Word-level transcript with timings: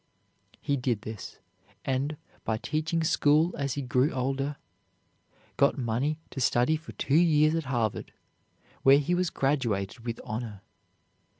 He 0.59 0.77
did 0.77 1.03
this; 1.03 1.37
and, 1.85 2.17
by 2.43 2.57
teaching 2.57 3.03
school 3.03 3.53
as 3.55 3.75
he 3.75 3.83
grew 3.83 4.11
older, 4.11 4.55
got 5.57 5.77
money 5.77 6.17
to 6.31 6.41
study 6.41 6.75
for 6.75 6.93
two 6.93 7.13
years 7.13 7.53
at 7.53 7.65
Harvard, 7.65 8.11
where 8.81 8.97
he 8.97 9.13
was 9.13 9.29
graduated 9.29 9.99
with 9.99 10.19
honor. 10.23 10.61